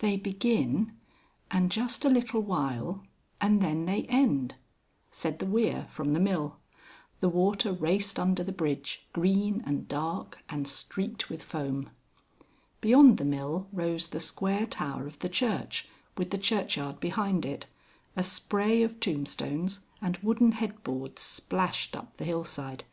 [0.00, 0.92] "They begin,
[1.50, 3.02] and just a little while,
[3.40, 4.56] and then they end,"
[5.10, 6.58] said the weir from the mill.
[7.20, 11.88] The water raced under the bridge, green and dark, and streaked with foam.
[12.82, 15.88] Beyond the mill rose the square tower of the church,
[16.18, 17.64] with the churchyard behind it,
[18.14, 22.84] a spray of tombstones and wooden headboards splashed up the hillside.